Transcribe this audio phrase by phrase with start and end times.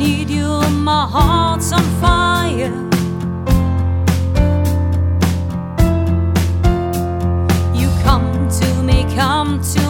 [0.00, 2.72] need you, my heart's on fire.
[7.74, 9.89] You come to me, come to